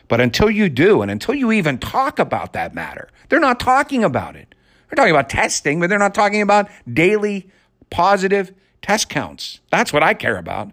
[0.09, 4.03] But until you do, and until you even talk about that matter, they're not talking
[4.03, 4.55] about it.
[4.89, 7.51] They're talking about testing, but they're not talking about daily
[7.91, 9.61] positive test counts.
[9.71, 10.73] That's what I care about.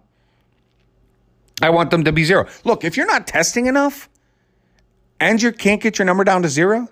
[1.62, 2.47] I want them to be zero.
[2.64, 4.10] Look, if you're not testing enough
[5.20, 6.88] and you can't get your number down to zero,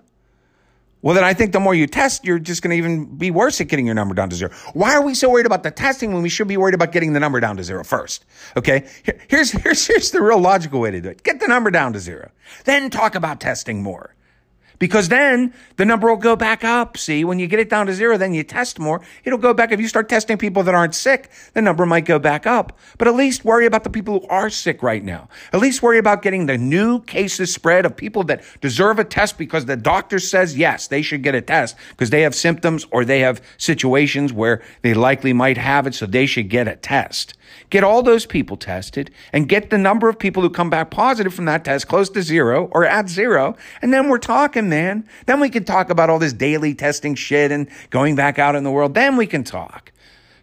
[1.02, 3.62] well, then I think the more you test, you're just going to even be worse
[3.62, 4.52] at getting your number down to zero.
[4.74, 7.14] Why are we so worried about the testing when we should be worried about getting
[7.14, 8.26] the number down to zero first?
[8.58, 8.88] Okay.
[9.30, 11.24] Here's, here's, here's the real logical way to do it.
[11.24, 12.32] Get the number down to zero.
[12.66, 14.16] Then talk about testing more
[14.80, 16.98] because then the number will go back up.
[16.98, 19.02] See, when you get it down to zero, then you test more.
[19.24, 19.72] It'll go back.
[19.72, 22.78] If you start testing people that aren't sick, the number might go back up.
[22.98, 25.30] But at least worry about the people who are sick right now.
[25.54, 29.38] At least worry about getting the new cases spread of people that deserve a test
[29.38, 33.06] because the doctor says yes, they should get a test because they have symptoms or
[33.06, 35.96] they have situations where they likely might have it.
[35.96, 37.37] So they should get a test.
[37.70, 41.34] Get all those people tested and get the number of people who come back positive
[41.34, 43.58] from that test close to zero or at zero.
[43.82, 45.08] And then we're talking, man.
[45.26, 48.64] Then we can talk about all this daily testing shit and going back out in
[48.64, 48.94] the world.
[48.94, 49.92] Then we can talk.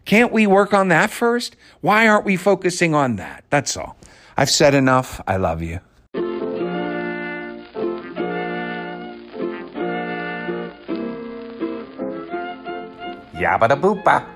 [0.05, 1.57] Can't we work on that first?
[1.81, 3.45] Why aren't we focusing on that?
[3.49, 3.97] That's all.
[4.37, 5.21] I've said enough.
[5.27, 5.81] I love you.
[13.35, 14.34] Yabba da boopa.